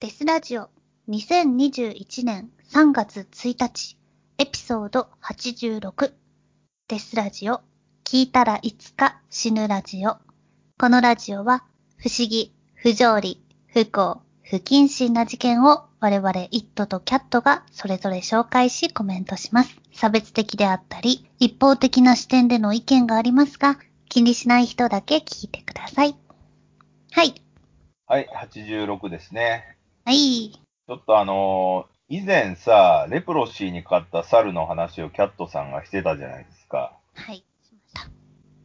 [0.00, 0.70] デスラジオ
[1.10, 3.98] 2021年3月1日
[4.38, 6.12] エピソード86
[6.88, 7.60] デスラジオ
[8.04, 10.16] 聞いたらいつか死ぬラジオ
[10.78, 11.64] このラジオは
[11.98, 19.76] 不思議、不条理、不幸、不謹慎な事件を我々イットとキャットがそれぞれ紹介しコメントします。
[19.92, 23.78] 差別的であったり一方的な視点での意見がありますが
[24.08, 26.16] 気にしない人だけ聞いてください。
[27.12, 27.34] はい。
[28.06, 29.76] はい、86ですね。
[30.04, 30.50] はい。
[30.50, 36.92] ちょっとあのー以前さ、レプロシーにかかった猿の話をキャットさんがしてたじゃないですか。
[37.14, 37.36] はい。
[37.36, 38.10] しました。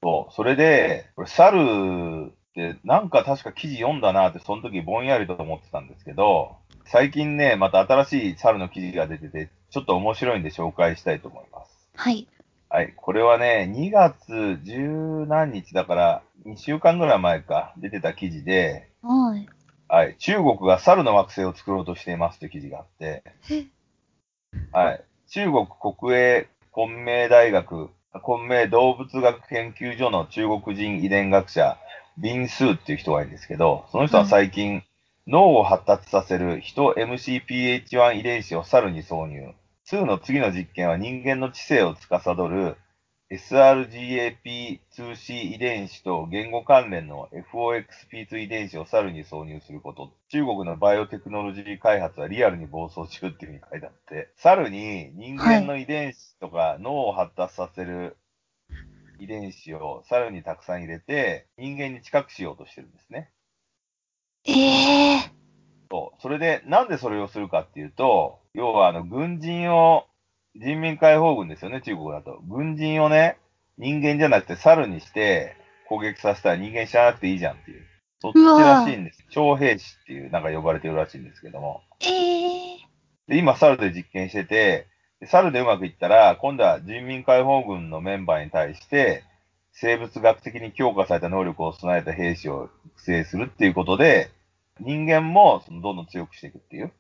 [0.02, 0.34] そう。
[0.34, 11.88] それで、これ猿ってなんか確か記事読んだなって、その時ぼんやりと思ってたんですけど、最近ね、また新しい猿の記事が出てて、ちょっと面白いんで紹介したいと思います。
[11.94, 12.28] はい。
[12.70, 12.94] はい。
[12.96, 19.48] これはね、2月十何日だから、2週間ぐらい前か、出てた記事で、はい。
[19.96, 20.16] はい。
[20.18, 23.24] 中国が猿の惑星を作ろうとしていますという記事があって、
[24.74, 25.04] はい。
[25.30, 27.90] 中国国営昆明大学、
[28.22, 31.78] 昆明動物学研究所の中国人遺伝学者、
[32.18, 34.84] ビンスーっていう人がいるんですけど、その人は最近、
[35.28, 39.54] 脳を発達させる人 MCPH1 遺伝子を猿に挿入。
[39.90, 42.76] 2の次の実験は人間の知性を司る
[43.32, 50.14] sRGAP2C 遺伝子と言語関連の FOXP2 遺伝子を猿に挿入すること。
[50.30, 58.18] 中国のバイオテクノロジー開発はリアルに暴走中っていうふうに書いてあって、猿に人間の遺伝子とか脳を発達させる
[59.20, 63.32] 遺伝子を猿にたくさん入れて、人間に近くしようとしてるんですね。
[64.46, 65.32] ええ
[65.90, 66.22] そう。
[66.22, 70.08] それで、なんでそれをするかっていうと、要はあの、軍人を、
[70.56, 72.40] 人民解放軍ですよね、中国だと。
[72.48, 73.38] 軍人をね、
[73.78, 75.58] 人間じゃなくて猿にして
[75.90, 77.86] 攻撃させたら人間知らなくていいじゃんっていう。
[78.22, 79.26] そっちらしいんです。
[79.30, 81.84] 徴兵士っていう、なんか呼ばれてるらしいんですけども。
[82.00, 82.78] ええ
[83.28, 84.88] で、今、猿で実験してて、
[85.20, 89.24] で猿でうまくいったら、今度は人民解放軍のメンバーに対して、
[89.74, 94.32] 生物学的に強化された能力を備えた兵士を育成するっていうことで、
[94.80, 96.94] 人間もそのどんどん強くしていくっていう。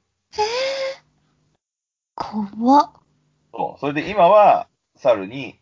[2.15, 3.04] 怖っ。
[3.55, 3.79] そう。
[3.79, 4.67] それで今は、
[4.97, 5.59] 猿に、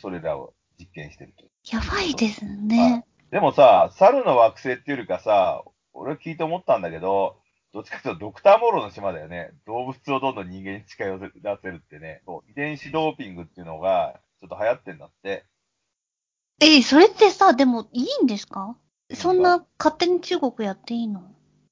[0.00, 1.44] それらを実験してると。
[1.74, 3.04] やばいですね。
[3.30, 7.36] でもさ、猿の惑星っていうよりかさ、俺は聞いて思ったんだけど、
[7.72, 9.50] どっちかというとドクターモロの島だよね。
[9.66, 12.22] 動物をどんどん人間に近寄せ出せるってね。
[12.24, 15.44] そう遺伝子ドーピングっていうのが、ちょっと流行ってんだって。
[16.60, 18.76] ええそれってさ、でもいいんですか？
[19.12, 21.20] そんな勝手に中国やっていいの？
[21.20, 21.22] い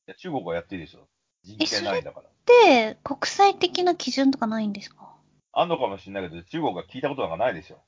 [0.07, 1.09] や中国はやっていいでしょ。
[1.43, 2.29] 人権ないんだから。
[2.67, 5.16] で、国際的な基準とかないんですか？
[5.59, 7.79] あんのかもしれないけど、中国は聞いたことなんかないでしょ。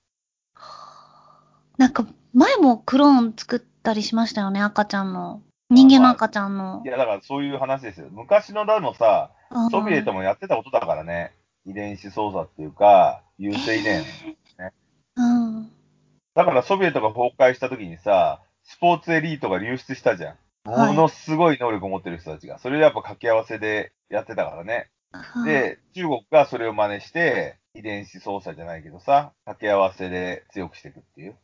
[1.76, 5.42] なんか、前もクローン作ったりしましたよね、赤ちゃんの。
[5.68, 6.88] 人間の赤ちゃんのい。
[6.88, 8.08] や、だからそういう話ですよ。
[8.10, 9.32] 昔のだもさ、
[9.70, 11.34] ソビエトもやってたことだからね。
[11.66, 14.02] 遺伝子操作っていうか、優勢遺伝。
[15.16, 15.70] うん。
[16.34, 20.36] だからソビエトが崩壊した時にさ、スポーツエリートが流出したじゃん。
[20.64, 22.58] はいものすごい能力を持ってる人たちが。
[22.58, 24.90] それでやっぱ掛け合わせでやってたからね。
[25.44, 31.36] で、中国がそれを真似して、遺伝子操作じゃないけどさ、掛け合わせで強くしていくっていう。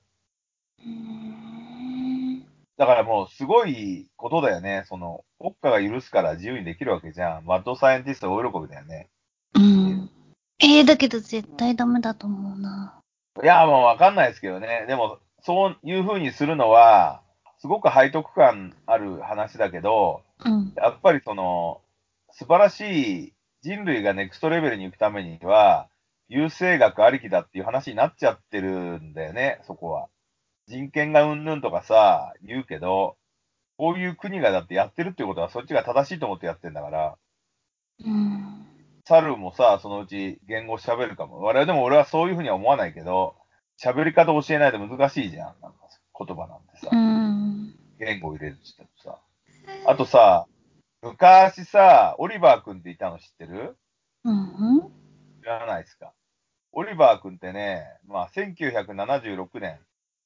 [2.76, 4.84] だからもうすごいことだよね。
[4.88, 7.44] その、国家が許すから自由にできるわけじゃん。
[7.44, 9.08] マッドサイエンティスト大喜びだよね。
[9.54, 10.10] うん。
[10.60, 13.00] ええだけど絶対ダメだと思うな。
[13.42, 14.86] いや、もうわかんないですけどね。
[14.88, 17.22] でも、そういう風にするのは、
[17.58, 20.72] すごく背徳感ある話だけど、うん。
[20.76, 21.80] やっぱりその、
[22.32, 23.32] 素晴らしい
[23.64, 25.88] 人類がネクストレベルに行くためには、
[26.28, 30.08] 優生学ありきだっていう話になっちゃってるんだよね、そこは。
[30.66, 33.16] 人権がうんぬんとかさ、言うけど、
[33.78, 37.16] こういう国がだってやってるってことはそっちが正しいと思ってやってんだから、
[38.04, 38.66] うん。
[39.06, 41.40] 猿もさ、そのうち言語喋るかも。
[41.40, 43.34] 我々でも俺はそういうふうには思わないけど、
[43.82, 45.54] 喋り方教えないと難しいじゃん。
[45.62, 45.78] なんか
[46.18, 46.90] 言葉なんてさ。
[46.92, 47.74] うん。
[47.98, 49.18] 言語入れるってさ。
[49.86, 50.46] あとさ、
[51.04, 53.76] 昔さ、オリバー君っていたの知ってる？
[54.24, 54.80] うん。
[55.42, 56.14] 知らないですか？
[56.72, 59.78] オリバー君ってね、まあ、1976年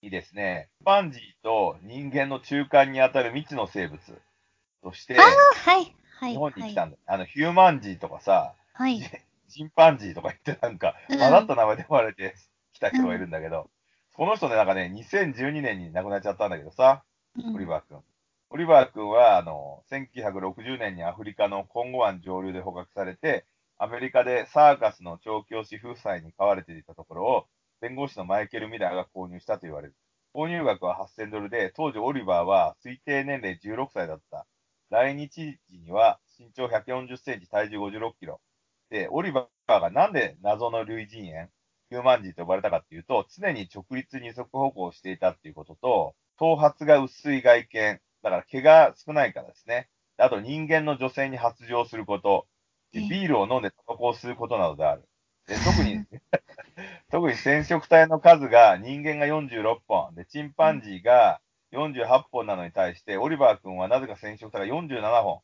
[0.03, 3.99] にですね、チンパンジーと人間の中間にあたる未知の生物
[4.85, 5.25] として、ああ、
[5.71, 5.95] はい。
[6.21, 6.31] はい。
[6.33, 6.91] 日本に来たはい。
[6.91, 6.99] んだ。
[7.07, 9.01] あの、ヒューマンジーとかさ、はい。
[9.49, 12.37] チンパンジーとか言ってなんか、うん混ざった名前で呼ばれて
[12.73, 13.69] きた人がいるんだけど、
[14.15, 17.03] この人ね、なんかね、2012年に亡くなっちゃったんだけどさ、
[17.37, 17.99] うんオリバー君。
[18.50, 23.47] オリバー君は、あの、1960年にアフリカのコンゴ湾上流で捕獲されて、
[23.77, 27.47] アメリカでサーカスの調教師夫妻に飼われていたところを、
[27.81, 29.95] 弁護士のマイケル・ミラーが購入したと言われる。
[30.35, 34.47] 購入額は8000ドルで、当時オリバーは推定年齢16歳だった。
[34.89, 38.41] 来日時には身長140センチ、体重56キロ。
[38.89, 41.50] で、オリバーがなんで謎の類人猿、
[41.91, 49.88] ヒューマン人と呼ばれたかっていうと、常に直立二足歩行していたっていうことと、頭髪が薄い外見、だから毛が少ないからですね。
[50.17, 52.47] あと人間の女性に発情すること、
[52.93, 55.09] でビールを飲んでタバコを吸うことなどである。
[55.47, 56.05] で特に、
[57.11, 61.41] 特に染色体の数が人間が46本、で、チンパンジーが
[61.73, 65.41] 48本なのに対して、オリバー君はなぜか染色体が47本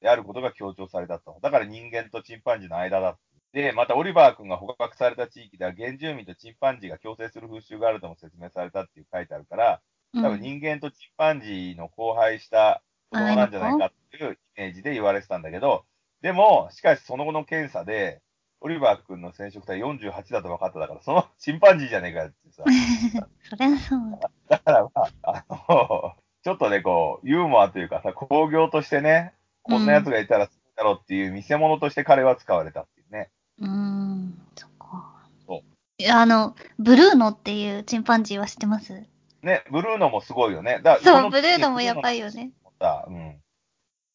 [0.00, 1.38] であることが強調されたと。
[1.42, 3.18] だから人間とチンパンジーの間だ。
[3.52, 9.82] で、またオリバー君が捕獲された地域では原住民とチンパンジーが共生する風習があるとも説明されたっていう書いてあるから、
[10.20, 15.84] 多分人間とチンパンジーの交配した子供なんじゃないかっていうイメージで言われてたんだけど、
[16.20, 18.20] でも、しかしその後の検査で、
[18.60, 22.62] オリバー君の染色体48だと分かっただから、そのチンパンジーじゃねえかよってさ。
[23.50, 24.30] そりゃそうだ。
[24.48, 24.90] だからま
[25.22, 33.30] あ、あの、ちょっとね、こう、ユーモアというかさ、工業としてね、こんな奴がいたらするだろうっていう見せ物として彼は使われたっていうね。
[33.58, 35.14] うーん、そっか。
[35.46, 35.62] そう
[35.98, 39.11] いや、あの、ブルーノっていうチンパンジーは知ってます？
[39.42, 40.80] ね、ブルーノもすごいよね。
[40.82, 42.52] だそう、ブルーノもやばいよね。
[42.78, 43.40] さ、うん。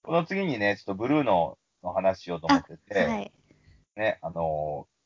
[0.04, 3.32] この次にね、ちょっとブルーノの話しようと思ってて、はい。
[3.96, 4.98] ね、あのー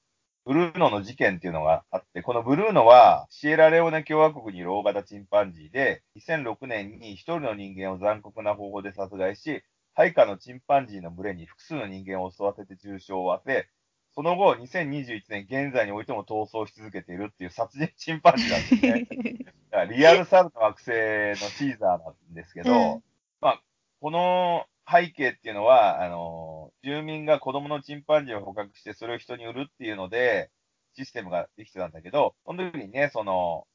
[0.44, 9.63] ブルーノの事件っていうのがあって、このブルーノはシエラレオネ共和国にいる大型チンパンジーで、2006年に一人の人間を残酷な方法で殺害し、
[9.94, 13.68] 配下のチンパンジーの群れに複数の人間を襲わせて重傷を負わせ、
[14.13, 19.46] その後、2021年現在においても逃走し続けているっていう殺人チンパンジーなんですね。
[19.72, 23.04] だからリアルサルの惑星のシーザーなんですけど、うん
[23.40, 23.62] まあ、
[24.02, 30.52] この背景っていうのは、あの、住民が子供のチンパンジーを捕獲して、それを人に売るっていうので、
[30.96, 33.66] システムができてたんだけど、その時にね、その、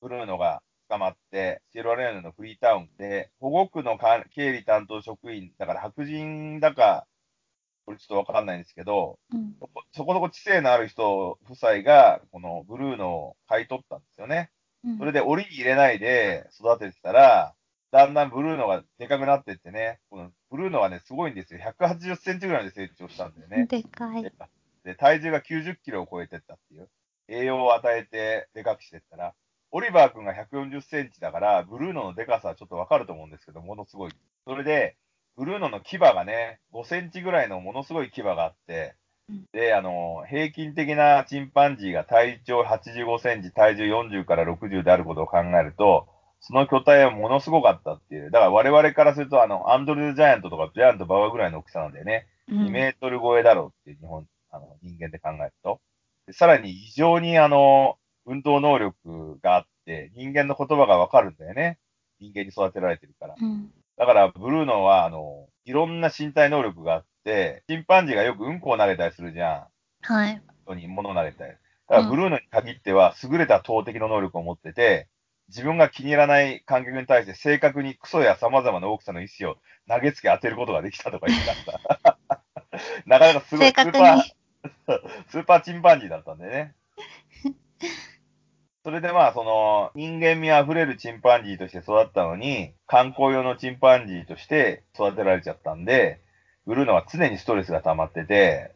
[0.00, 7.06] ブルーノが捕まって、シエラレオネのフリータウンで、保護区のか経理担当職員、だから白人だか、
[7.90, 9.56] これちょっとわかんないんですけど、うん
[9.92, 14.50] そこそこ知性のある人夫妻が、このブルーノを買い取ったんですよね。
[14.84, 17.54] うんそれで檻に入れないで育ててたら、
[17.90, 21.60] だんだんブルーノがでかくなってってね、このブルーノはね、すごいんですよ。
[21.80, 23.66] 180センチぐらいで成長したんだよね。
[23.66, 24.22] でかい。
[24.84, 26.88] で、体重が90キロを超えてったっていう。
[27.26, 29.34] 栄養を与えてでかくしてったら、
[29.72, 34.12] オリバー君が140センチだから、ブルーノのでかさはちょっとわかると思うんですけど、ものすごい。
[34.44, 34.96] それで、
[35.40, 38.94] ブルーノの牙がね、5センチぐらいのものすごい牙があって
[39.30, 46.08] うん、で、あの、平均的なチンパンジーが体長85センチ、体重40から60であることを考えると、
[46.40, 48.30] その巨体はものすごかったっていう。
[48.30, 52.26] だから我々からすると、あの、アンドレ・ジャイアントとかジャイアント・ババぐらいの大きさなんだよね。
[52.48, 55.80] うん2メートル超えだろうっていう日本、あの、人間で考えると。
[56.26, 57.96] でさらに異常にあの、
[58.26, 61.78] 運動能力があって、人間の言葉がわかるんだよね。
[62.18, 63.36] 人間に育てられてるから。
[63.40, 63.70] うん。
[64.00, 69.66] だから、ブルーノは、あの、いろんな身体能力があって、チンパンジーがよくうんこを投げたりするじゃん。
[70.00, 70.42] はい。
[70.64, 71.52] 人に物を投げたり。
[71.52, 75.08] だから、ブルーノに限っては、優れた投擲の能力を持ってて、
[75.48, 81.46] 自分が気に入らない観客に対して正確にクソや様々な大きさの石を投げつけ当てることができたとか言って
[82.02, 82.18] た。
[83.04, 84.22] なかなかすごい、スーパーに。
[85.28, 86.74] スーパーチンパンジーだったんでね。
[88.82, 96.20] それでまあ、その、人間味あふれるチンパンジーとして育ったのに、観光用のチンパンジーとして育てられちゃったんで、
[96.66, 98.72] ブルーノは常にストレスが溜まってて、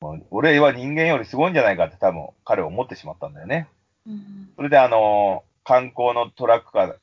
[0.00, 3.68] もう俺は人間よりすごいんじゃないかって多分彼は思ってしまったんだよね。
[4.06, 6.96] うんそれであの、観光のトラックか、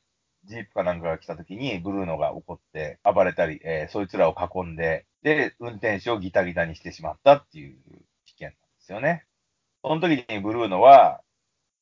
[0.46, 7.77] ジープかなんかが来た時に、ブルーノが怒って暴れたり、えーそいつらを囲んで、で、運転手をギタギタにしてしまったっていう
[8.25, 9.25] 事件なんですよね。
[9.84, 11.22] その時にブルーノは、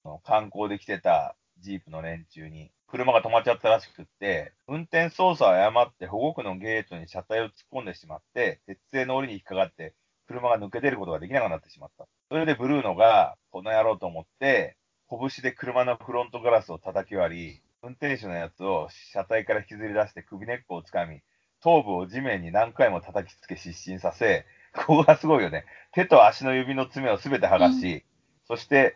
[0.04, 9.94] その観光で来てたジープの連中に、車が止まっちゃったらしくって、運転操作を誤って保護区のゲートに車体を突っ込んでしまって、鉄製の檻に引っかかって、
[10.28, 12.08] 車が抜け出ることができなくなってしまった。
[12.30, 14.78] それでブルーノが、この野郎と思って、
[15.10, 21.22] 拳で車のフロントガラスを叩き割り、運転手のやつを車体から引きずり出して首根っこを掴み、
[21.62, 25.66] 頭部を地面に何回も叩きつけ失神させ、ここがすごいよね。
[25.92, 28.04] 手と足の指の爪をすべて剥がし、
[28.48, 28.96] そして、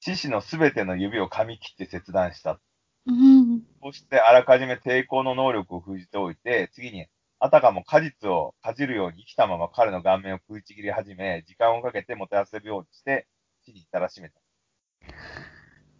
[0.00, 2.58] 獅子のすべての指を噛み切って切断した。
[3.06, 3.62] うん。
[3.82, 7.06] そして、あらかじめ抵抗の能力を封じておいて、次に、
[7.38, 13.26] あたかも果実をかじるように生きたまま彼の顔面を食いちぎり始め、時間をかけてもてあそぶようにして、
[13.64, 14.34] 死に至らしめた。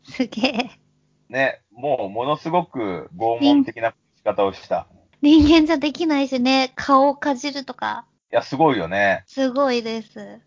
[0.03, 0.71] すげえ。
[1.29, 4.87] ね、もうものすごく拷問的な仕方をした。
[5.23, 9.25] 人間じゃできないしね、顔をかじるとか、いや、すごいよね。
[9.27, 10.41] すごいです。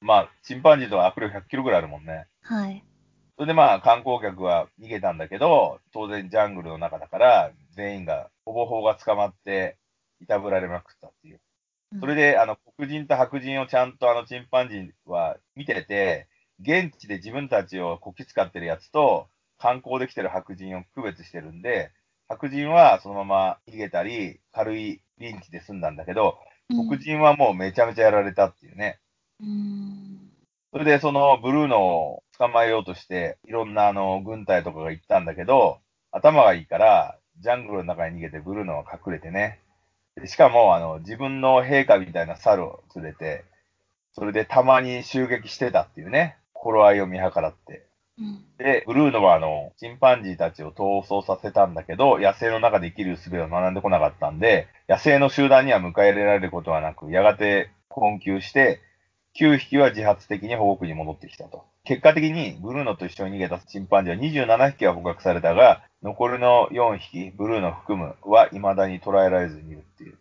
[0.00, 2.26] まあ、チンパンジーとか握力100キロぐらいあるもんね。
[2.42, 2.84] はい。
[3.36, 9.76] それでまあ、観光客は逃げたんだけど、当然ジャングルの中だから、全員が、ほぼほぼが捕まって、
[10.20, 11.40] いたぶられまくったっていう。
[12.00, 16.28] それで、あの、黒人と白人をちゃんとあの、チンパンジーは見てて、
[16.60, 19.28] 現地で自分たちをこき使ってるやつと、
[19.58, 21.92] 観光できてる白人を区別してるんで、
[22.28, 29.00] 白人はそのまま逃げたり、軽いリンチで済んだんだけど、黒人はもうめちゃめちゃやられたっていうね。
[29.40, 30.29] うん。
[30.72, 35.78] それでそのブルーノを捕まえようとして、いろんなあの軍隊とかが行ったんだけど、
[36.12, 39.60] 頭がいいから、ジャングルの中に逃げてブルーノは隠れてね。
[40.16, 43.44] でしかも、あの、自分の陛下みたいな猿を連れて、
[44.12, 46.36] それでたまに襲撃してたっていうね。
[46.52, 47.86] 頃合いを見計らって。
[48.18, 48.44] うん。
[48.58, 58.80] で、ブルーノはあの、チンパンジーたちを逃走させたんだけど、野生の中で生きる術を学んでこなかったんで、野生の集団には迎え入れられることはなく、やがて困窮して、
[59.38, 61.64] 9匹は自発的に保護区に戻ってきたと。
[61.84, 70.18] 結果的に、ブルーノと一緒に逃げたチンパンジーは27匹は捕獲されたが、残りの4匹、ブルーノを含むは未だに捉えられずにいるっていう。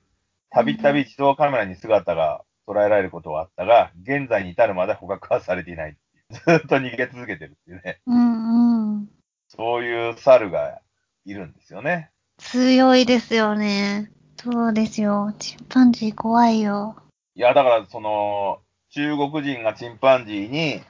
[0.52, 5.98] たびたび自動カメラに姿が捉えられることはあったが、現在に至るまで捕獲はされていない。
[6.30, 8.00] ずっと逃げ続けてるっていうね。
[8.06, 9.10] うんうん。
[9.48, 10.82] そういう猿が
[11.26, 12.12] いるんですよね。
[12.38, 14.12] 強いですよね。
[14.38, 15.34] そうですよ。
[15.40, 16.96] チンパンジー怖いよ。
[17.36, 18.60] いや、だから、その、
[18.92, 20.82] 中国人がチンパンジーに、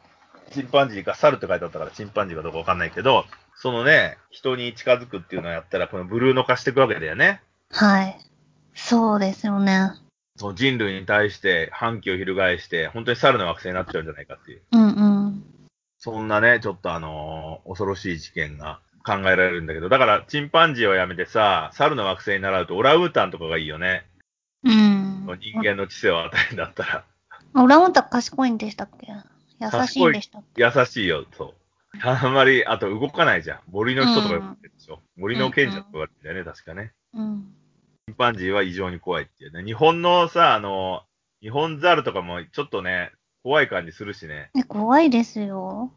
[0.52, 3.26] チンパンジーか猿って書いてあったから、チンパンジーかどうかわかんないけど、
[3.56, 7.42] そのね、人に近づくっていうのをやったら、このブルーノ化していくわけだよね。
[7.72, 8.18] はい。
[8.74, 9.92] そうですよね。
[10.38, 14.62] その人類に対して反旗を翻して、本当に猿の惑星になっちゃうんじゃないかっていう。
[14.72, 15.44] うんうん。
[15.98, 24.06] そんなね、ちょっとあのー恐ろしい事件が考えられるんだけど、だから、チンパンジーをやめてさ、猿の惑星に習うと、オランウータンとかがいいよね。
[24.64, 25.26] うん。
[25.42, 27.04] 人間の知性を与えるんだったら。
[27.56, 29.08] オランウータン賢いんでしたっけ？
[29.60, 30.64] 優しいんでしたっけ？
[30.64, 31.54] 優しいよ、そう。
[32.04, 33.60] あんまり、あと動かないじゃん。
[33.72, 35.00] 森の人とか言ってるでしょ。
[35.18, 36.94] 森の賢者とか言われてるんだよね、確かね。
[37.14, 37.54] うん。
[38.08, 39.64] チンパンジーは異常に怖いっていうね。
[39.64, 41.02] 日本のさ、あの、
[41.42, 43.12] 日本ザルとかもちょっとね、
[43.44, 44.52] 怖い感じするしね。
[44.56, 45.92] え、怖いですよ。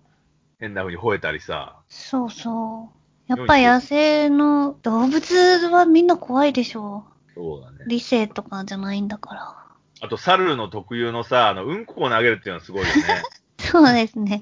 [0.58, 1.76] 変な風に吠えたりさ。
[1.88, 2.98] そうそう。
[3.26, 7.04] やっぱ野生の動物はみんな怖いでしょ
[7.34, 7.84] そうだね。
[7.86, 9.56] 理性とかじゃないんだから。
[10.02, 13.22] あと、猿の特有のさ、あの、うんこを投げるっていうのはすごいよね。
[13.60, 14.40] そうですね。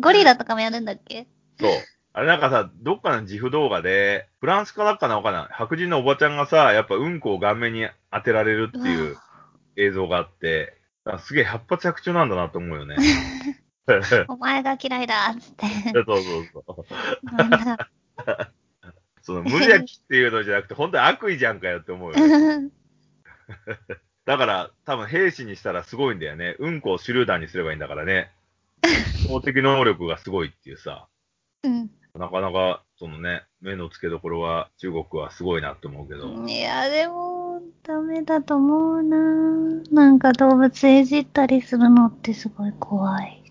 [0.00, 1.26] ゴリラとかもやるんだっけ？
[1.60, 1.70] そう。
[2.14, 9.16] あれなんかさ、どっかの自負動画で、フランスかなんかなのかな白人のおばちゃんがさ、やっぱうんこを顔面に当てられるっていう
[9.76, 12.96] 映像があって、あすげえ百発百中なんだなと思うよね。
[13.86, 15.66] そ うお前が嫌いだっつって。
[15.92, 17.36] そうそう。
[17.36, 17.90] なんだ
[19.20, 22.70] その無邪気っていうのじゃなくて、本当に悪意じゃんかよって思うよね。
[24.26, 26.56] だから、多分兵士にしたらすごいんだよね。
[26.58, 28.30] うんこを手榴弾にすればいいんだからね。
[29.28, 31.06] 法的能力がすごいっていうさ。
[31.62, 31.90] うん。
[32.18, 36.28] なかなか、そのね、目の付けどころは中国はすごいなって思うけど。
[36.46, 39.18] いや、でも、ダメだと思うな
[39.90, 43.42] なんか動物いじったりするのってすごい怖い。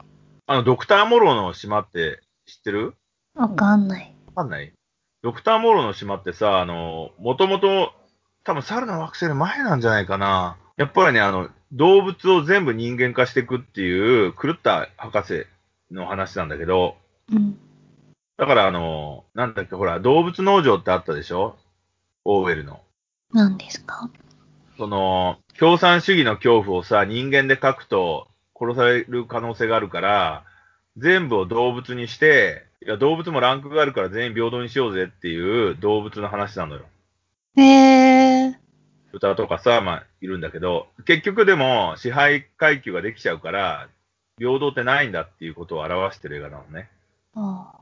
[0.47, 2.95] あの、ドクターモローの島って知ってる？
[3.35, 4.15] わかんない。
[4.27, 4.73] わかんない？
[5.21, 7.91] ドクターモローの島ってさ、あの、もともと、
[8.43, 10.57] 多分猿の惑星の前なんじゃないかな。
[10.77, 15.45] やっぱりね、あの、動物を全部人間化していくっていう狂った博士
[15.91, 16.97] の話なんだけど、
[17.31, 17.57] うん。
[18.37, 21.55] だからあの、なんだっけ、ほら、動物農場ってあったでしょ？
[22.25, 22.81] オーウェルの。
[23.31, 24.09] 何ですか？
[24.77, 28.27] その、共産主義の恐怖をさ、人間で書くと
[28.59, 30.43] 殺される可能性があるから、
[30.97, 36.81] 全部を動物にして、いや、動物もランクがあるから全員平等にしようぜっていう動物の話なのよ。
[37.55, 38.59] へえ。
[39.13, 43.87] 豚とかさ、まあ、いるんだけど、結局でも支配階級ができちゃうから、
[44.39, 46.89] 平等ってないんだっていうことを表してる映画なのね。
[47.35, 47.75] あ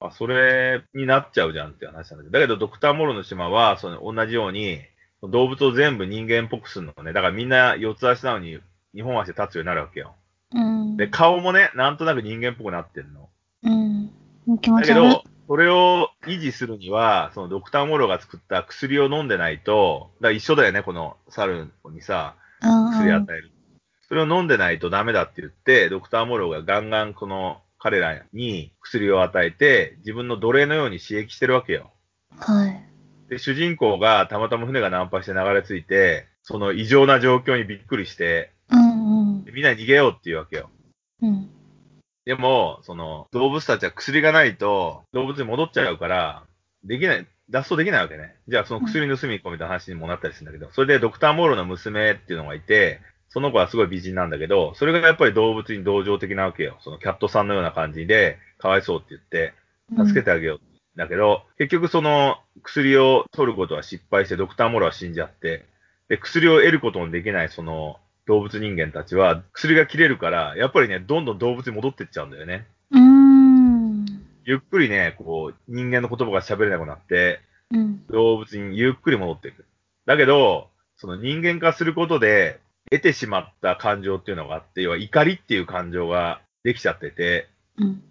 [0.00, 4.80] あ、それになっちゃうじゃんって話なんだけど、だけどドクターモロの島は、その同じように、
[5.22, 7.12] 動物を全部人間っぽくするのね。
[7.12, 8.58] だからみんな四つ足なのに、
[8.92, 10.16] 二本足で立つようになるわけよ。
[10.52, 10.96] うん。
[10.96, 13.28] で、顔もね、なんとなく人間っぽくなってんの。
[13.62, 14.58] うん。
[14.58, 15.10] 気持だけち悪い。
[15.10, 22.36] ど、それを維持するには、そのドクターモロが作った薬を飲んでないと、だから一緒だよね、この猿にさ。
[22.60, 23.50] 薬与える。
[24.08, 31.90] それを飲んでないとダメだって言って、ドクターモロがガンガンこの彼らに薬を与えて、自分の奴隷のように刺激してるわけよ。
[32.38, 32.94] はい。
[33.28, 40.70] で、主人公がたまたま船が難破して流れ着いて、その異常な状況にびっくりして、うんうんでみんな逃げようって言うわけよ。
[41.20, 41.50] うん。
[42.24, 46.44] でも、その、動物たちは薬がないと、動物に戻っちゃうから、
[46.84, 48.36] できない、脱走できないわけね。
[48.48, 56.78] じゃあその薬盗み込みた話にもなったりするんだけど、それでドクターモーロの娘っていうのがいて、その子はすごい美人なんだけど、それがやっぱり動物に同情的なわけよ。
[56.80, 59.54] そのキャットさんのような感じで、かわいそうって言って、
[60.06, 60.60] 助けてあげよう。
[60.96, 65.66] だけど、結局その薬を取ることは失敗して、ドクターモロは死んじゃって、
[66.08, 72.66] で、薬を得ることのできないその動物人間たちは、薬が切れるから、やっぱりね、どんどん動物に戻ってっちゃうんだよね。
[72.90, 74.06] うーん。
[74.44, 77.40] ゆっくりね、こう、人間の言葉が喋れなくなって、
[77.70, 78.06] うん。
[78.06, 79.64] 動物にゆっくり戻っていく。
[80.06, 88.02] だけど、その人間化することで、得てしまった感情っていうのがあって、要は怒りっていう感情ができちゃってて、うん。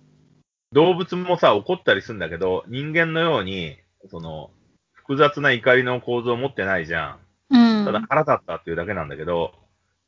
[0.73, 3.77] 動物もさ、怒ったりするんだけど、人間のように、
[4.09, 4.49] その、
[4.91, 7.17] 複雑な怒りの構造を持ってないじゃ
[7.51, 7.55] ん。
[7.55, 7.85] うん。
[7.85, 9.53] ただ腹立ったっていうだけなんだけど、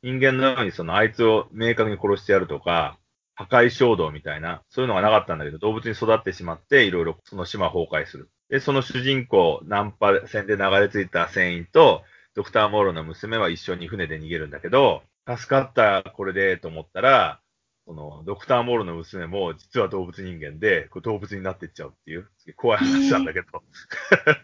[0.06, 2.96] 人間のようにそのあいつを明確に殺してやるとか、
[3.34, 8.30] 破壊衝動みたいな、そういうのがなかったんだけど、動物に育ってしまって、いろいろその島崩壊する。
[8.48, 17.40] で、その主人公、ナンパ船で流れ着いた船員と、ドクター・モーロの娘は一緒に船で逃げるんだけど、助かった、これで、と思ったら、
[17.84, 23.48] その、ドクター・モーロの娘も、実は動物人間で、こう動物になっていっちゃうっていう、怖い話なんだけど、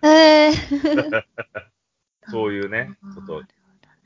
[0.03, 1.25] えー、
[2.33, 3.43] そういうね、ちょっと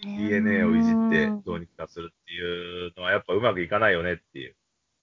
[0.03, 4.55] DNA をいじってどうにかするっていうのはやっぱうまくいかないよねっていう。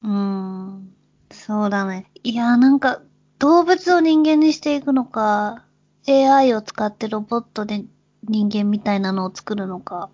[0.04, 0.94] うん。
[1.32, 2.10] そうだね。
[2.24, 3.02] いや、なんか、
[3.40, 5.66] 動物を人間にしていくのか、
[6.08, 7.84] AI を使ってロボットで
[8.24, 10.10] 人間みたいなのを作るのか。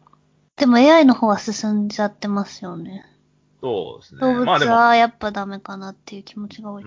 [0.55, 3.05] でも AI の方は進んじゃってますよね。
[3.61, 4.21] そうですね。
[4.21, 6.83] 動物はやっぱダメかなっていう気持ちが多い。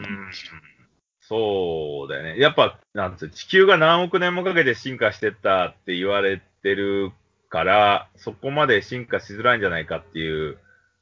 [1.20, 2.38] そうだよね。
[2.38, 7.12] やっぱ、なんつう、地球が何億年もかけて進化してったって言われてる
[7.52, 10.56] から、そこまで進化しづらいんじゃないかっていう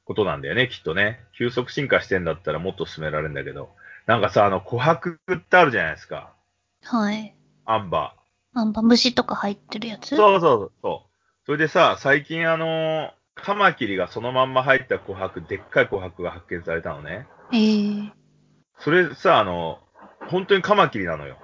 [0.05, 1.21] ことなんだよね、きっとね。
[1.39, 3.71] 急速進化してんだったらもっと進められるんだけど。
[4.07, 6.33] なんかさ、あの、琥珀ってあるじゃないですか。
[6.83, 7.37] はい。
[7.65, 8.59] アンバー。
[8.61, 10.17] あんぱ虫とか入ってるやつ？
[10.17, 11.11] そうそうそう。
[11.47, 17.29] それでさ、最近あの、カマキリがそのまんま入った琥珀、でっかい琥珀が発見されたのね。
[17.53, 18.13] ええ
[18.81, 19.79] それさ、あの、
[20.29, 21.39] 本当にカマキリなのよ。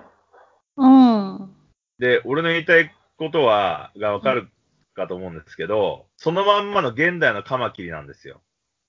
[0.77, 1.55] うん。
[2.01, 4.49] で、俺の言いたいことは、がわかる
[4.97, 8.43] かと思うんですけど、そのまんまの現代のカマキリなんですよ。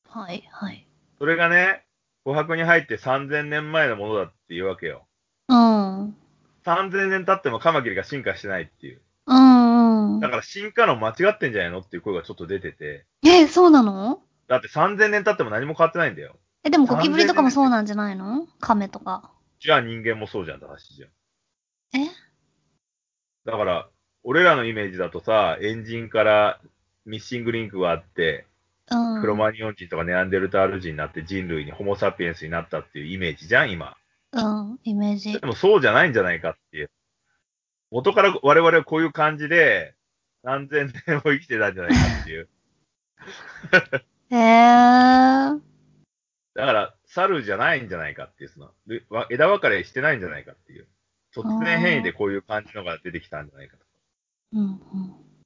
[0.07, 0.87] はい、はい。
[1.19, 1.85] それがね、
[2.25, 5.05] 琥珀に入って3000年前のものだっていうわけよ。
[5.49, 6.15] うん。
[6.65, 9.01] 3000年経ってもカマキリが進化してないっていう。
[9.27, 10.29] うん、うんだ。
[10.29, 13.05] から進化論間違ってんじゃないのっていう声がちょっと出てて。
[13.25, 14.21] え、そうなの？
[14.47, 16.37] だって3000年経っても何も変わってないんだよ。
[16.63, 18.47] え、でもゴキブリとかもそうなんじゃないの？
[18.59, 19.31] カメとか。
[19.59, 21.09] じゃあ人間もそうじゃんって話じゃん。
[22.01, 22.09] え？
[23.45, 23.89] だから、
[24.29, 26.59] 俺らのイメージだとさ、エンジンから
[27.05, 28.45] ミッシングリンクがあって、
[28.91, 29.21] うん。
[29.21, 33.95] クロマニオン人とかネアンデルタール人になって人類にホモサピエンスになったっていうイメージじゃん、今。
[34.33, 35.47] うん、イメージで。
[35.47, 36.91] もそうじゃないんじゃないかっていう。
[37.89, 39.95] 元から我々はこういう感じで、
[40.43, 42.49] 何千年を生きてたんじゃないかっていう。
[44.29, 45.59] へー。
[46.53, 48.73] だから、猿じゃないんじゃないかっていう、その、
[49.29, 50.87] 枝分かれしてないんじゃないかっていう。
[51.33, 53.86] 突然変異でこういう感じのが出てきたんじゃないかと。
[54.53, 54.79] うん、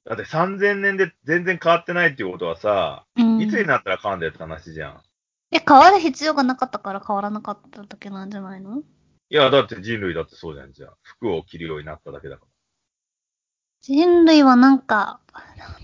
[0.04, 3.36] だって3000年で全然変わってないっていうことはさ、うん。
[3.36, 5.02] うんいつになったら変わんだよって話じゃん。
[5.50, 8.78] え、変わる必要がなかったから変わらなかっただけなんじゃないの？
[8.78, 8.82] い
[9.34, 10.94] や、だって人類だってそうじゃん、じゃあ。
[11.02, 12.44] 服を着るようになっただけだか
[13.80, 15.74] 人類はなんか、なんだろ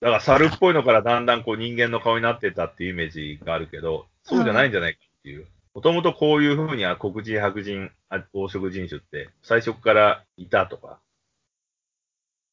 [0.00, 0.08] ら。
[0.08, 5.46] だから猿っぽいのからだんだんこう人間の顔になってたっていうイメージがあるけど、そうじゃないんじゃないかっていう。
[5.74, 11.00] もともとこういう風には黒人、白人、あ黄色人種って最初からいたとか。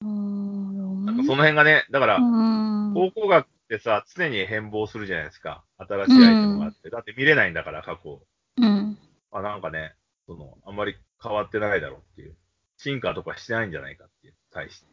[0.01, 2.93] なんかその辺がね、だからう、ん。
[2.93, 5.63] 考古学ってさ、常に変貌するじゃないですか。
[5.77, 6.89] 新しいアイテムがあって。
[6.89, 8.21] だって見れないんだから、過去。
[8.57, 8.97] うん。
[9.31, 9.93] あ、なんかね、
[10.25, 12.35] その、あんまり変わってないだろうっていう。
[12.77, 14.85] 進化とかしてないんじゃないかっていう、対して。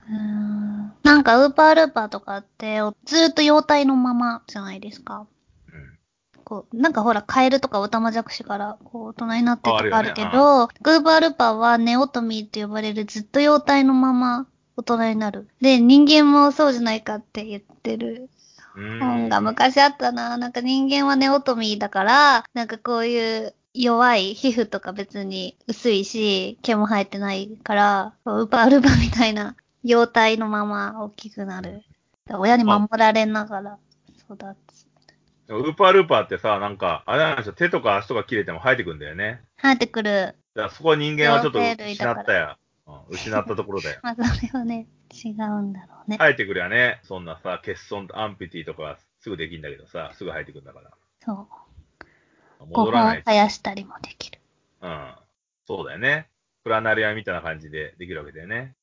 [0.00, 5.26] うーんなんか、ウーパールーパーとかって、ずーっと幼体のままじゃないですか。
[5.72, 5.98] うん。
[6.44, 14.46] こう、なんかほら、カエルとかオタマジャクシから、こう、大人になってとかあるけあど、グーパールーパーはネオトミーって呼ばれるずっと幼体のまま
[14.80, 15.46] 大人になる。
[15.60, 18.30] で、人間もそうじゃないかって言ってる
[18.74, 20.38] 本が昔あったな。
[20.38, 31.82] なんか人間はネオトミーだから、なんかこういう弱い皮膚とか別に薄いし、毛も生えてないから、ウーパールーパーみたいな幼体のまま大きくなる。
[32.32, 33.78] 親に守られながら
[34.30, 34.86] 育つ。
[35.48, 39.42] ウーパールーパーってさ、なんか、あれなんですよ、手とか足とか切れても生えてくんだよね。
[39.60, 40.36] 生えてくる。
[40.54, 42.56] だからそこは人間はちょっと失ったや。
[43.08, 44.00] うん、失ったところだよ。
[44.04, 46.16] まあそれはね、違うんだろうね。
[46.18, 50.90] 生えてくりゃね、そんなさ、欠損とアンピティとかはすぐできんだけどさ、すぐ生えてくるんだから。
[51.20, 52.64] そう。
[52.64, 53.36] 5戻らない本生。
[53.36, 54.38] やしたりもできる。
[54.82, 55.14] うん。
[55.66, 56.28] そうだよね。
[56.62, 58.74] プラナリアみたいな感じでできるわけだよね。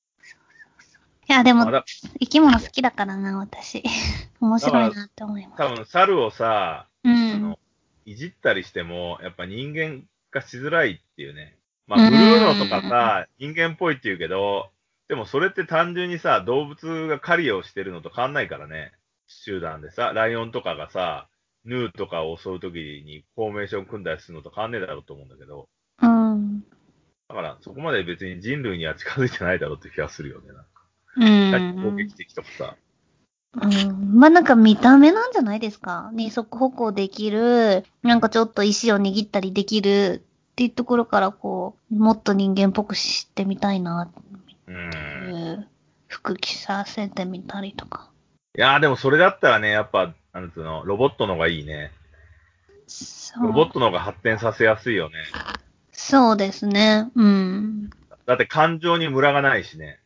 [1.29, 1.85] いや、でもまあ、だ
[2.21, 3.83] 生き物好きだからな、私。
[4.39, 5.57] 面白いなって思います。
[5.57, 7.59] 多分、猿をさ、うあんの。
[8.05, 11.56] いじったりしても、やっぱ人間化しづらいっていうね。
[11.87, 14.69] まあ、うんブルーノとかさ、人間っぽいって言うけど、
[15.07, 18.91] でもそれって単純にさ、動物が狩りをしてるのと変わんないからね。
[19.27, 21.27] 集団でさ、ライオンとかがさ、
[21.65, 25.67] ヌーとかを襲うときにフォーメーション組んだりするのと変わんねえだろうと思うんだけど。
[26.01, 26.61] うん。
[27.29, 30.47] だから、そこまで別に人類には近づいてないだろうって気がするよね。
[30.47, 31.91] なんかうん。
[31.91, 32.75] 攻撃的とかさ。
[33.61, 34.19] うん。
[34.19, 40.25] まあなんか見た目なんじゃないですか二足歩行できる、なんかちょっと石を握ったりできる
[40.57, 44.19] っていうところからこう、もっと人間っぽくしてみたいなう。
[44.19, 44.77] っていう
[45.57, 45.67] ん
[46.07, 48.09] 服着させてみたりとか。
[48.57, 51.91] いやーでもそれだったらね、やっぱ、なんつうの、ロボットの方がいいね。
[53.39, 55.17] ロボットの方が発展させやすいよね。
[55.91, 57.11] そうですね。
[57.13, 57.91] うん。
[58.25, 59.99] だって感情にムラがないしね。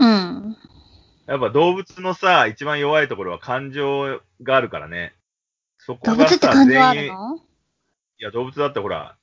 [0.00, 0.56] うん。
[1.26, 5.14] やっぱ動物のさ、一番弱いところは感情があるからね。
[5.78, 7.36] そこ動がさ、物って感情あるの？
[7.36, 9.16] いや動物だってほら、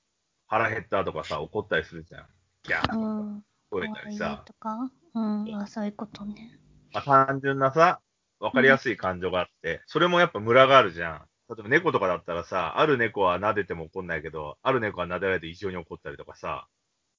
[0.47, 2.25] 腹減ったとかさ、怒ったりするじゃん。
[2.63, 3.43] ギャーとかうん。
[3.71, 4.43] 吠えたりさ。
[4.45, 4.91] とか？
[5.13, 5.55] うん。
[5.55, 6.59] あ、そういうことね。
[6.93, 8.01] まあ、単純なさ、
[8.39, 11.21] わかりやすい感情があって、それもやっぱムラがあるじゃん。
[11.49, 16.67] 例えば猫とかだったらさ、ある猫は撫でても怒んないけど、ある猫は撫でられて異常に怒ったりとかさ、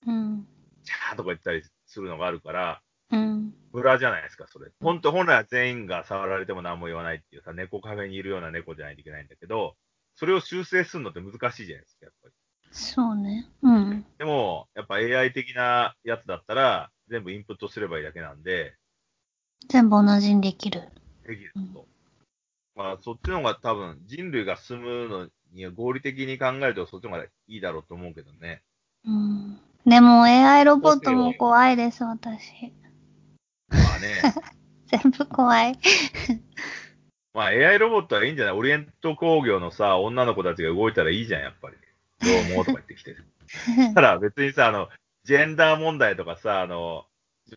[0.07, 0.47] うん。
[0.85, 3.55] キャーとか言ったりするのがあるから、うん。
[3.73, 4.71] ムラじゃないですか、それ。
[4.81, 9.77] 本当本来は全員が触られても何も言わないっていうさ、猫カフェにいるような猫じゃないといけないんだけど、
[10.15, 12.35] それを修正するのって難しいじゃないですか、やっぱり。
[12.72, 13.46] そうね。
[13.62, 14.05] うん。
[14.18, 18.74] でも、やっぱ AI 的なやつだったら、全部インプットすればいいだけなんで、
[19.68, 20.83] 全部同じにできる。
[21.26, 21.87] できると。
[22.74, 28.62] まあ、そっちの方が多分、人類が進むのには合理的に考えるとそっちの方がいいだろうと思うけどね。
[29.05, 29.59] うん。
[29.87, 32.72] でも AI ロボットも怖いです、私。
[33.68, 34.22] まあね。
[34.88, 35.79] 全部怖い。
[37.33, 38.55] まあ AI ロボットはいいんじゃない？
[38.55, 41.76] オリエント工業のさ、女の子たちが動いたらいいじゃん、やっぱり。
[42.22, 42.64] どう思う？
[42.64, 43.16] とか言ってきて。
[43.94, 44.88] ただ別にさ、あの、
[45.24, 47.05] ジェンダー問題とかさ、あの、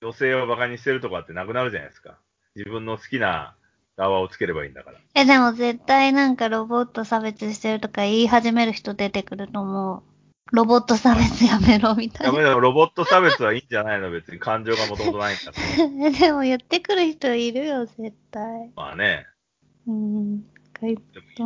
[0.02, 2.18] 女性を馬鹿にしてるとかってなくなるじゃないですか。
[2.56, 3.56] 自分の好きな
[3.98, 5.00] 側をつければいいんだから。
[5.16, 10.04] え、でも絶対なんかロボット差別してるとか言い始める人出てくると思う。
[10.52, 12.32] ロボット差別やめろみたいな。
[12.32, 14.10] ダメだよ、ロボット差別はいいんじゃないの？
[14.10, 15.60] 別に感情がもともとないんだか
[16.02, 16.08] ら。
[16.08, 18.72] え でも言ってくる人いるよ、絶対。
[18.76, 19.28] まあね。
[19.88, 20.44] うん。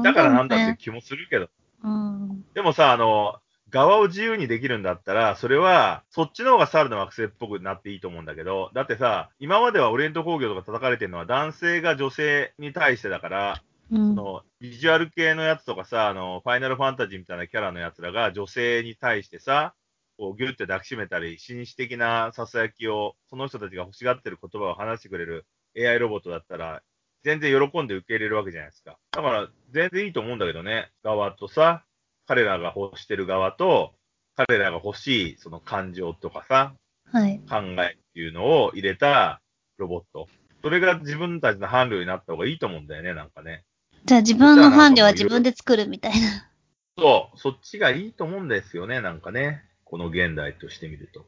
[0.04, 1.50] だからなんだって気もするけど。
[1.84, 2.46] うん。
[2.54, 14.22] でもさ、あの、側を自由にできるんだったら、それは、そっちの方が猿の惑星っぽくなっていいと思うんだけど、だってさ、今まではオリエント工業とか叩かれてるのは男性が女性に対してだから、うんそ。
[14.22, 19.74] のビジュアル系のやつとかさ、あの、ファイナルファンタジーみたいなキャラのやつらが女性に対してさ、
[20.18, 26.84] こうギュッて抱きしめたり、紳士的な囁きを、その人たちが欲しがってる言葉を話してくれる AI ロボットだったら、
[27.24, 28.98] 全然喜んで受け入れるわけじゃないですか。
[29.12, 30.92] だから、全然いいと思うんだけどね。
[31.04, 31.84] 側とさ、
[32.28, 33.94] 彼らが欲してる側と、
[34.36, 36.74] 彼らが欲しい、その感情とかさ、
[37.12, 37.40] はい。
[37.50, 39.42] 考えっていうのを入れた
[39.78, 40.28] ロボット。
[40.62, 43.64] それが自分たちの伴侶になった方がいいと思うんだよね、なんかね。
[44.06, 46.50] じゃあ自分の伴侶は自分で作るみたいな。
[46.98, 49.64] そう、そっちがいいと思うんですよね、なんかね。
[49.84, 51.22] この現代としてみると。
[51.22, 51.26] うん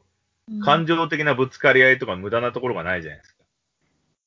[0.60, 3.35] 感情的なぶつかり合いとか無駄なところがないじゃないですか。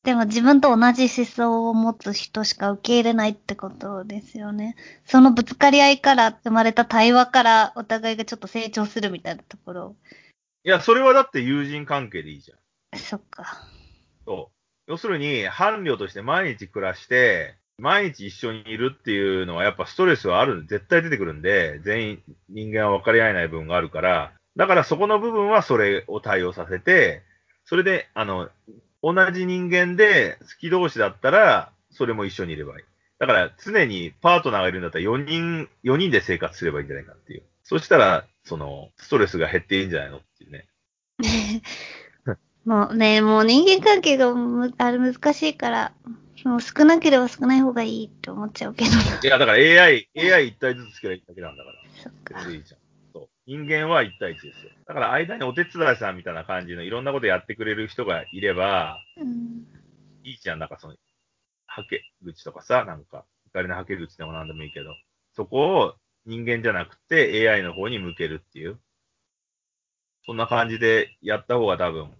[0.03, 4.75] でも自分と同じ思想を持つ人しか受け入れないってことですよね。
[5.05, 9.95] そのぶつかり合いから生まれた対話からお互いがちょっと成長するみたいなところ。
[10.63, 12.55] いや、それはだって友人関係でいいじゃ
[12.95, 12.99] ん。
[12.99, 13.65] そっか。
[14.25, 14.91] そう。
[14.91, 27.23] 要するに、伴侶として毎日暮らして、毎日一緒にいるっていうのはやっぱストレスはある、絶対出てくるんで、全員人間は分かり合えない部分があるから、だからそこの部分はそれを対応させて、
[27.65, 28.49] それで、あの、
[29.01, 32.85] 同じ人間で好き同士だったら、それも一緒にいればいい。
[33.19, 37.43] だから常にパートナーがいるんだったら4人、4人で生活すればいいんじゃないかっていう。
[37.63, 40.65] そしたら、その、ストレスが減っていいんじゃないのっていうね。
[42.65, 45.91] もうね、もう人間関係がむあれ難しいから、
[46.45, 48.97] もう少なければ少ない方がいいって思っちゃうけどな。
[49.21, 51.75] いや、だから AI、AI 一体ずつつけばいいだけなんだから。
[52.01, 52.39] そっか。
[52.41, 52.78] 全然いいじゃん。
[53.49, 54.69] 人間は一対一ですよ。
[54.85, 58.99] だから間にお手伝いさんみたいな感じのいろんなことやってくれる人がいれば、
[60.23, 60.59] いいじゃん。
[60.59, 60.95] なんかその、
[61.65, 64.93] はけ口とかさ、なんか、怒りのはけ口でもなんでもいいけど、
[65.35, 65.95] そこを
[66.27, 68.79] 人間じゃなくて AI の方に向けるっていう。
[70.27, 72.13] そんな感じでやった方が多分、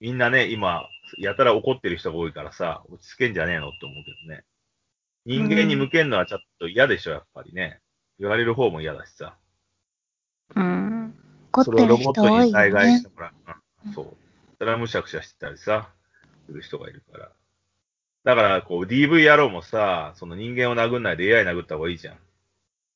[0.00, 4.42] みんなね、今、やたら怒ってる人が多いからさ、落ち着けんじゃねえのって思うけどね。
[5.26, 7.78] 人間に向けるのはちょっと嫌でしょ、やっぱりね。
[8.18, 9.38] 言われる方も嫌だしさ。
[10.54, 11.14] うん。
[11.52, 13.14] 怒そってるれをロボットに災害しねて。
[13.14, 13.32] もらう。
[13.86, 14.16] うんそう。
[14.58, 15.90] それはむしゃくしゃしてたりさ、
[16.46, 17.30] する人がいるから。
[18.24, 22.18] だから、こう、DV 野郎もさ、その人間を殴んないで AI 殴った方がいいじゃん。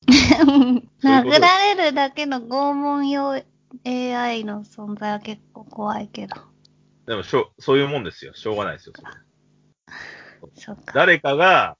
[1.03, 3.31] 殴られるだけの拷問用
[3.83, 6.35] AI の存在は結構怖いけど。
[7.05, 8.33] でもしょ、そういうもんですよ。
[8.33, 8.93] しょうがないですよ。
[8.95, 9.11] それ
[10.55, 10.93] そうか。
[10.93, 11.77] 誰かが、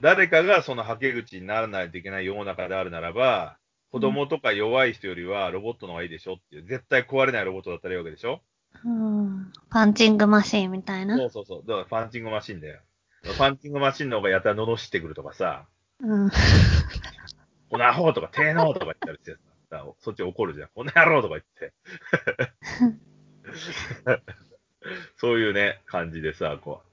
[0.00, 3.58] 誰かがそのはけ口にならないといけない世の中であるならば、
[3.92, 8.40] 子供とか弱い人よりはロボットの方がいいでしょっていう、絶対壊れないロボットだったらいいわけでしょ？
[8.84, 9.52] うん。
[9.68, 11.18] パンチングマシーンみたいな？
[11.18, 11.62] そうそうそう。
[11.68, 12.80] だからパンチングマシンだよ。
[13.38, 15.66] パンチングマシンの方がやたら罵ってくるとかさ、
[16.00, 16.30] うん。
[17.70, 19.36] このアホとか低能とか言ったりして
[19.70, 20.68] さ、そっち怒るじゃん。
[20.74, 21.72] この野郎とか言って。
[25.16, 26.88] そういうね、感じでさ、こう、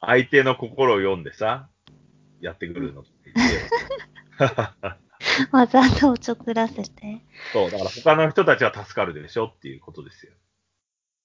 [0.00, 1.68] 相手の心を読んでさ、
[2.40, 4.94] やってくるのって言って。
[5.52, 7.20] わざとおちょくらせて。
[7.52, 10.32] そう、だから他の人たちは助かるでしょっていうことですよ。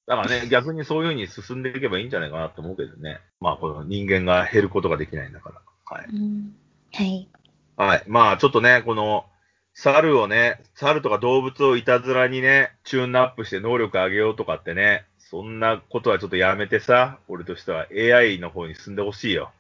[0.07, 3.19] だからね、逆にそういう風に進んでいけばいいんじゃないかなと思うけどね。
[3.39, 5.61] まあ、この人間が減ることができないんだから。
[5.85, 6.05] はい。
[6.07, 6.55] うん。
[6.93, 7.29] はい。
[7.77, 8.03] はい。
[8.07, 9.25] まあ、ちょっとね、この、
[9.73, 19.51] 猿をね、猿とか動物をいたずらにね、チューンアップして能力上げようとかってね、そんなことはちょっとやめてさ、俺としては AI の方に進んでほしいよ。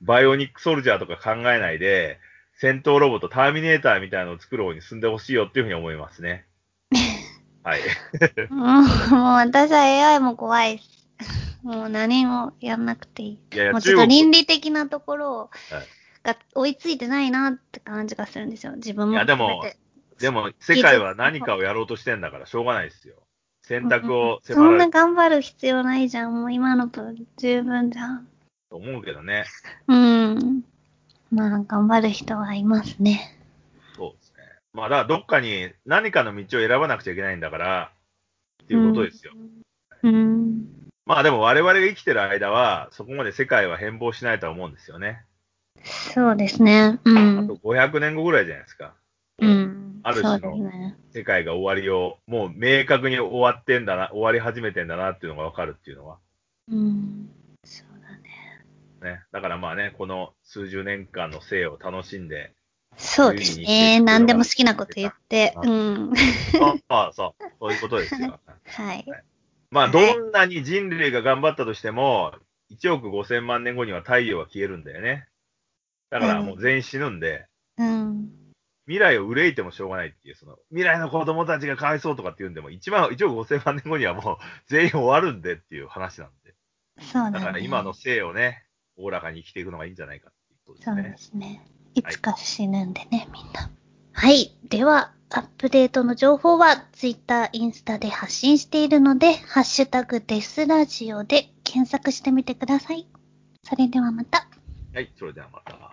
[0.00, 2.18] バイオニックソルジャーとか考えないで、
[2.62, 6.46] 戦闘ロボット、ターミネーターみたいなのを作る方に進んでほしいよっていうふうに思いますね。
[7.64, 7.80] はい。
[8.50, 11.08] もう、もう私は AI も怖いっす。
[11.64, 13.30] もう何もやんなくていい。
[13.32, 15.50] いやいやもうちょっと倫理的なところをはい
[16.22, 18.76] が追いついてないなって感じがするんですよ。
[18.76, 19.64] 自分もいやでも。
[20.20, 23.16] でも、世界は何かをやろうとしてんだから、しょうがないですよ。
[23.62, 26.32] 選択をそんな迫られる頑張る必要ないじゃん。
[26.32, 28.28] もう今の分十分じゃん。
[28.70, 29.46] と思うけどね。
[29.88, 30.64] うん。
[31.32, 33.38] まあ、頑張る人はいますね。
[33.96, 34.44] そうですね。
[34.74, 37.90] まあ、だからどっかに何かの道を選ばなくちゃいけないんだから、
[38.62, 39.32] っていうことですよ。
[40.02, 40.66] うん。
[41.06, 45.24] まあでも我々が生きてる間は、そこまで世界は変貌しないとは思うんですよね。
[45.82, 47.00] そうですね。
[47.04, 47.54] うあんと。
[47.56, 48.94] 500年後ぐらいじゃないですか。
[49.38, 50.00] うん。
[50.02, 50.70] ある種の。
[51.12, 56.18] 世界が終わりを、もう明確に終わってんだな、終わり始めてんだなっていうのがわかるっていうのは。
[56.70, 57.30] うん。
[57.64, 58.01] そうだ
[59.02, 59.10] ね。
[59.10, 59.22] ね。
[59.32, 62.52] だからまあね、この数十年間の生を楽しんで、
[62.96, 64.00] そうですね。
[64.00, 65.54] 何でも好きなこと言って。
[65.62, 66.12] うん。
[66.88, 68.38] ああ、そう、そういうことですよ。
[68.66, 69.06] はい。
[69.70, 72.34] まあ、どんなに人類が頑張ったとしても、
[72.70, 75.26] 1億5000万年後には太陽は消えるんだよね。
[76.10, 77.46] だからもう全員死ぬんで、
[77.78, 78.30] うん。
[78.86, 84.36] 未来を憂いてもしょうがないっていう、その、未来の子供たちがかわいそうとかって言うんでも、1万、1億5000万年後にはもう
[84.66, 86.54] 全員終わるんでっていう話なんで。
[87.00, 87.38] そうだね。
[87.38, 88.64] だから今の生をね、
[89.02, 91.18] おおらかに生きていくのがいいんじゃないかっていうことですねそうで。
[91.18, 91.66] すね。
[91.94, 93.70] いつか死ぬんでね、みんな。
[94.12, 94.56] はい。
[94.68, 103.08] では、アップデートの情報は、ツイッター、インスタで発信しているので、ハッシュタグデスラジオで検索してみてください。
[103.64, 104.46] それではまた。
[104.94, 105.91] はい、それではまた。